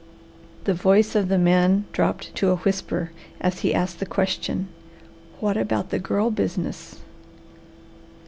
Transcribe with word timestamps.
The 0.63 0.73
voice 0.73 1.13
of 1.13 1.29
the 1.29 1.37
man 1.37 1.85
dropped 1.93 2.33
to 2.33 2.49
a 2.49 2.55
whisper 2.55 3.11
as 3.39 3.59
he 3.59 3.71
asked 3.71 3.99
the 3.99 4.07
question. 4.07 4.67
"What 5.39 5.57
about 5.57 5.91
the 5.91 5.99
girl 5.99 6.31
business?" 6.31 7.01